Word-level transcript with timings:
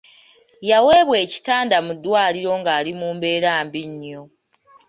Yaweebwa 0.69 1.15
ekitanda 1.25 1.77
mu 1.85 1.93
ddwaliro 1.97 2.51
ng'ali 2.61 2.91
mu 2.99 3.07
mbeera 3.15 3.51
mbi 3.65 3.81
nnyo. 3.91 4.21